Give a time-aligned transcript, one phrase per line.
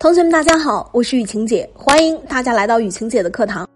[0.00, 3.68] 同学们，大家好，我是雨晴姐，欢迎大家来到雨晴姐的课堂。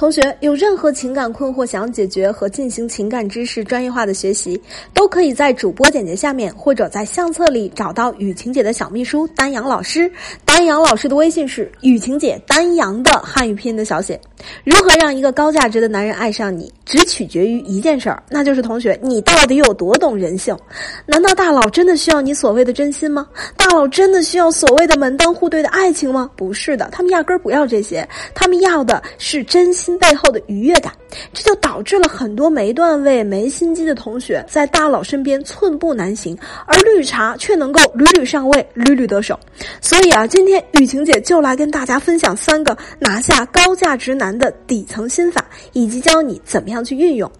[0.00, 4.58] 同学有任何情感困惑想解决和进行情感知识专业化的学习，
[4.94, 10.10] 都可以在主播简介下面或者在相册里找到雨晴姐的小秘书丹阳老师。
[10.42, 14.18] 丹阳老师的微信是雨晴姐丹阳的汉语拼音的小写。
[14.64, 20.56] 如何让一个高价值的男人爱上你，只取决于一件事儿，那就是同学你到底有多懂人性？
[21.04, 23.28] 难道大佬真的需要你所谓的真心吗？
[23.54, 26.30] 大佬真的需要所谓的门当户对的爱情吗？
[26.36, 30.92] 不是的，他们压根儿不要这些，他们要的是真心背后的愉悦感。
[31.32, 36.36] 这就导致了很多没段位、没心机的同学在大佬身边寸步难行，
[36.66, 39.38] 而绿茶却能够屡屡上位、屡屡得手。
[39.80, 47.30] 所以啊，今天雨晴姐就来跟大家分享三个拿下高价值男的底层心法，以及教你怎么样去运用。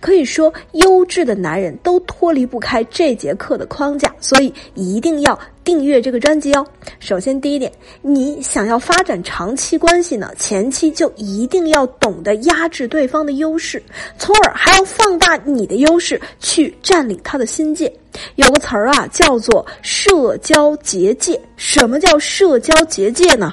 [0.00, 6.66] 可以说，优质的男人都脱离不开这节课的框架，所以一定要订阅这个专辑哦。
[6.98, 7.70] 首先，第一点，
[8.02, 13.82] 你想要发展长期关系呢，前期就一定要懂得压制对方的优势，
[14.18, 17.92] 从而还要放大你的优势去占领他的心界。
[18.36, 21.40] 有个词儿啊，叫做社交结界。
[21.56, 23.52] 什么叫社交结界呢？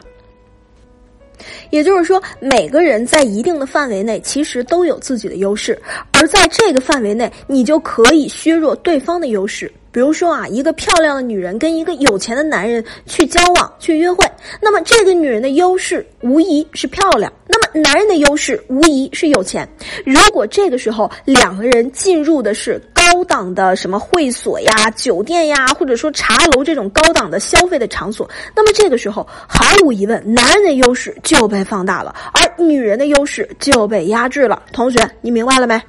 [1.70, 5.80] 也就是说，每个人在一定的范围内，其实都有自己的优势，
[6.14, 9.72] 而在这个范围内，你就可以削弱对方的优势。
[9.98, 14.23] 比如说啊，一个漂亮的女人跟一个有钱的男人去交往、去约会，
[14.62, 19.68] 那么这个女人的优势无疑是漂亮，那么男人的优势无疑是有钱。
[20.06, 34.62] 如果这个时候两个人进入的是高档的什么会所呀、酒店呀，或者说茶楼这种高档的消费的场所，那么这个时候毫无疑问，男人的优势就被放大了，而女人的优势就被压制了。
[34.72, 35.81] 同学，你明白了没？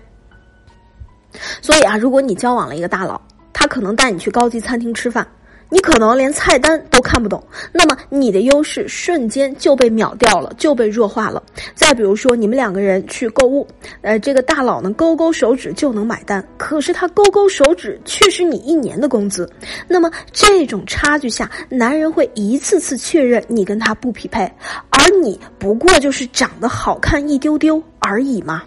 [1.60, 3.20] 所以啊，如果你交往了一个大佬，
[3.68, 5.26] 可能带你去高级餐厅吃饭，
[5.70, 11.42] 你可能连菜单都看不懂，那么你的优势瞬间就被秒掉了，就被弱化了。
[11.74, 13.66] 再比如说，你们两个人去购物，
[14.00, 19.48] 呃，这个大佬呢勾勾手指就能买单，可是他勾勾手指却是你一年的工资，
[19.86, 24.50] 那么这种差距下，男人会一次次确认你跟他不匹配，
[24.88, 28.62] 而你不过就是长得好看一丢丢而已嘛。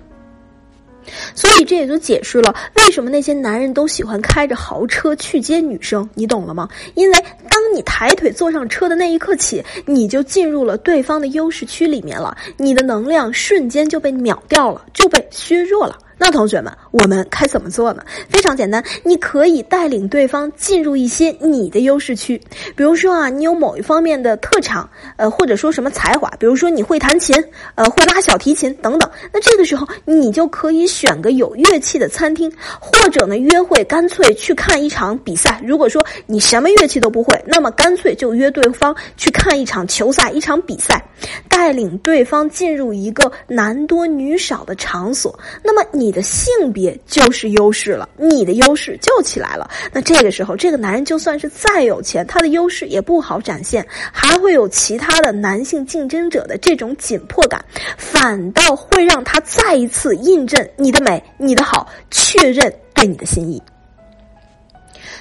[1.36, 6.68] 所以这也就解释了为什么那些男人都喜欢开着豪车去接女生，你懂了吗？
[6.96, 7.18] 因为
[7.50, 15.98] 当你抬腿坐上车的那一刻起，你就进入了对方的优势区里面了，你的能量瞬间就被秒掉了，就被削弱了。
[16.24, 18.04] 那同学们，我们该怎么做呢？
[18.30, 22.40] 非常简单，你可以带领对方进入一些你的优势区，
[22.76, 27.36] 比如说啊，你有某一方面的特长，呃，或者说什么才华，比如说你会弹琴，
[27.74, 29.10] 呃，会拉小提琴等等。
[29.34, 35.60] 那这个时候，你就可以选个有乐器的餐厅，或者呢，约会干脆去看一场比赛。
[35.66, 41.04] 如果说你什么乐器都不会，那么干脆就约对方去看一场球赛，一场比赛，
[41.50, 45.36] 带领对方进入一个男多女少的场所。
[45.64, 46.11] 那么你。
[46.12, 49.72] 你的性别就是优势了，你的优势就起来了。
[49.94, 57.64] 那这个时候，这个男人就算是再有钱，他的优势也不好展现，还会有其他的男性竞争者的这种紧迫感，
[57.96, 63.64] 反倒会让他再一次印证你的美、你的好，确认对你的心意。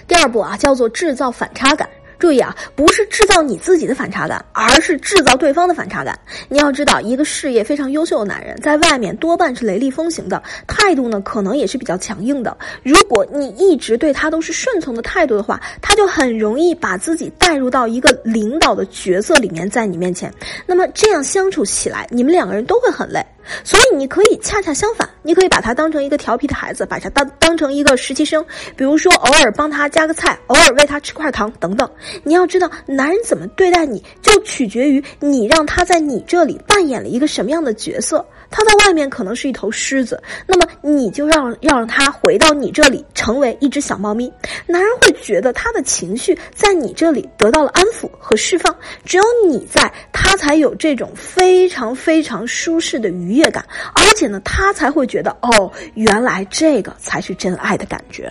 [0.09, 1.89] 第二步啊，叫做制造反差感。
[2.21, 6.17] 注意啊，不是制造你自己的反差感，而是制造对方的反差感。
[6.51, 12.55] 你要知道，一个事业非常优秀的男人，在外面多半是雷厉风行的，态度呢可能也是比较强硬的。
[12.83, 20.31] 如果你一直对他都是顺从的态度的话，他就很容易把自己带入到一个领导的角色里面，在你面前。
[20.67, 23.25] 那么这样相处起来，你们两个人都会很累。
[23.65, 28.45] 所以你可以恰恰相反，你可以把他当成一个调皮的孩子，把他当当成一个实习生，
[28.77, 31.91] 比如说偶尔帮他夹个菜，偶尔喂他吃块糖等等。
[32.23, 38.25] 你要知道，男人怎么对待你，就取决于你让他在你这里扮演了一个什么样的角色。
[38.51, 44.31] 他在外面可能是一头狮子，那么你就让要让他回到你这里，成为一只小猫咪。
[44.67, 48.75] 男人会觉得他的情绪在你这里得到了安抚和释放，
[49.05, 53.65] 只有你在，他才有这种非常非常舒适的愉悦感，
[53.95, 58.31] 而且呢，他才会觉得哦，原来这个才是真爱的感觉。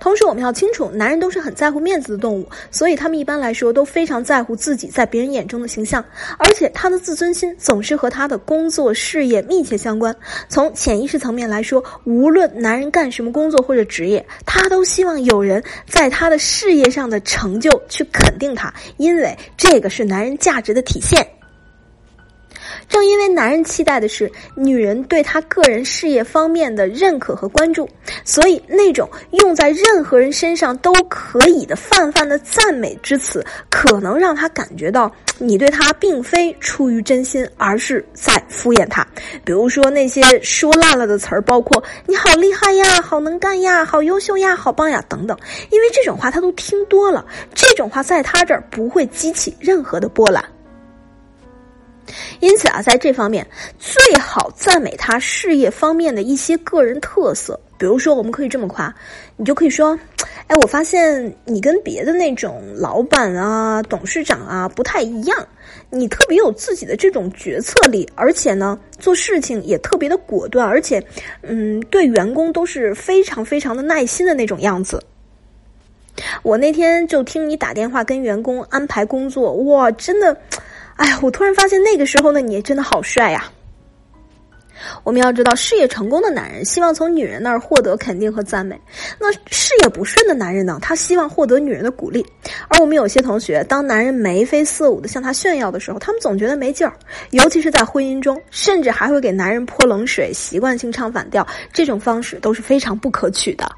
[0.00, 6.04] 同时，我们要清楚，男人都是很在乎面子的动物，所以他们一般来说都非常在乎自己在别人眼中的形象，
[6.38, 10.14] 而且他的自尊心总是和他的工作事业密切相关。
[10.48, 21.26] 从潜意识层面来说，无论男人干什么工作或者职业，他都希望有人在他的事业上的成就去肯定他，因为这个是男人价值的体现。
[22.88, 27.88] 正因为男人期待的是女人对他个人事业方面的认可和关注，
[28.24, 39.06] 所以那种用在任何人身上都可以的泛泛的赞美之词，可能让他感觉到你对他并非出于真心，而是在敷衍他。
[39.44, 45.36] 比如说那些说烂了的词儿，包括“你好厉害呀，好能干呀，好优秀呀，好棒呀”等等。
[45.70, 50.44] 因为这种话他都听多了，这种话在他这儿不会激起任何的波澜。
[52.40, 53.46] 因此啊，在这方面
[53.78, 57.58] 最好赞美他事业方面的一些个人特色。
[57.76, 58.94] 比如说，我们可以这么夸，
[59.36, 59.98] 你就可以说
[60.46, 65.46] ：“哎，我发现你跟别的那种老板啊、董事长啊不太一样，
[65.90, 71.04] 你特别有自己的这种决策力，而且呢，做事情也特别的果断，而且，
[71.42, 75.02] 嗯，对员工都是非常非常的耐心的那种样子。”
[76.44, 80.36] 我那天就听你打电话跟员工安排工作，哇，真的。
[80.96, 83.50] 哎呀，我突然发现那个时候的你真的好帅呀！
[85.02, 88.76] 我们要知道，事业成功的男人希望从女人那儿获得肯定和赞美；
[89.18, 92.24] 那事业不顺的男人呢，他希望获得女人的鼓励。
[92.68, 96.92] 而我们有些同学，当男人眉飞色舞的向他炫耀的时候，他们总觉得没劲儿，
[97.30, 103.68] 尤其是在婚姻中，甚至还会给男人泼冷水，习惯性唱反调，这种方式都是非常不可取的。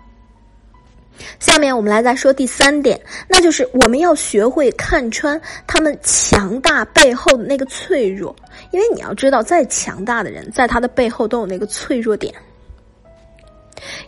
[1.39, 8.35] 下面我们来再说第三点，那就是我们要学会看穿他们强大背后的那个脆弱，
[8.71, 12.35] 因为你要知道，再强大的人，在他的背后都有那个脆弱点。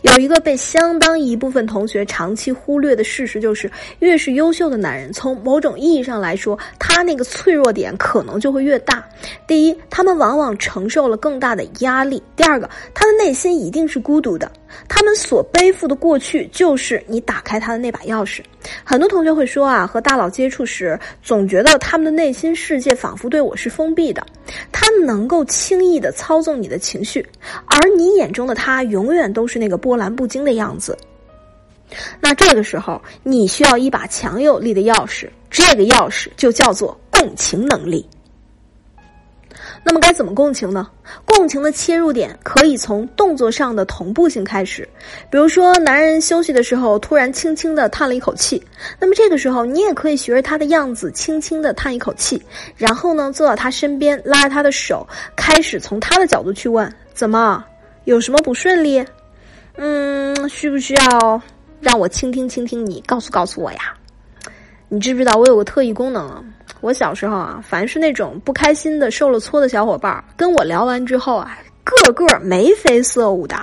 [0.01, 3.69] 有一个被相当一部分同学长期忽略的事实，就是
[3.99, 9.07] 越是优秀的男人，从某种意义上来说，他那个脆弱点可能就会越大。
[9.47, 14.51] 第一，他们往往承受了更大的压力；第二个，他的内心一定是孤独的。
[14.87, 18.41] 他们所背负的过去，就是你打开他的那把钥匙。
[18.83, 24.25] 很多同学会说啊，和大佬接触时，总觉得他们的内心世界仿佛对我是封闭的，
[24.71, 27.25] 他能够轻易的操纵你的情绪，
[27.65, 30.97] 而你眼中的他，永远都是那个波澜不惊的样子。
[32.19, 38.07] 那这个时候，你需要一把强有力的钥匙，这个钥匙就叫做共情能力。
[39.83, 40.89] 那么该怎么共情呢？
[41.25, 44.87] 共情的切入点可以从动作上的同步性开始，
[45.31, 48.61] 比如说男人休息的时候突然轻轻的叹了一口气，
[48.99, 52.41] 那么这个时候你也可以学着他的样子轻轻的叹一口气，
[52.75, 57.63] 然后呢坐到他身边，拉着他的手，开始从他的角度去问：怎么
[58.05, 59.03] 有什么不顺利？
[59.77, 61.41] 嗯，需不需要
[61.79, 63.93] 让我倾听倾听你，告诉告诉我呀？
[64.89, 66.43] 你知不知道我有个特异功能啊？
[66.81, 73.57] 我小时候啊，凡是那种不开心的、受了挫的小伙伴，跟我聊完之后啊，个个眉飞色舞的。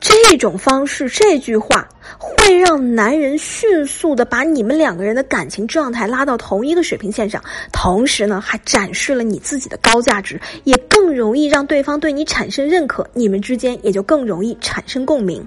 [0.00, 1.86] 这种方式，这句话
[2.18, 15.46] 会让男人迅速的把你们两个人的感情状态拉到同一个水平线上，同时呢，还展示了你自己的高价值，也更容易让对方对你产生认可，你们之间也就更容易产生共鸣。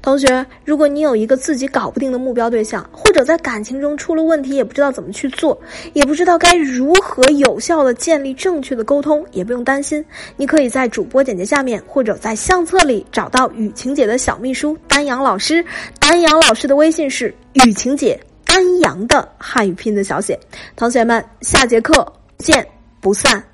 [0.00, 5.58] 同学，如果你有一个自己搞不定的目标对象，或者在感情中出了问题，也不知道怎么去做，
[5.92, 10.04] 也不知道该如何有效的建立正确的沟通，也不用担心，
[10.36, 15.64] 你可以在主播简介下面或者在相册里找到雨晴姐的小秘书丹阳老师。
[15.98, 20.38] 丹阳老师的微信是雨晴姐丹阳的汉语拼音的小写。
[20.76, 22.66] 同学们，下节课见
[23.00, 23.44] 不散。